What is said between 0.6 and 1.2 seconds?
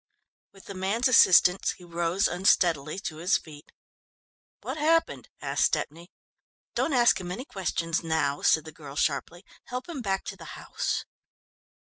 the man's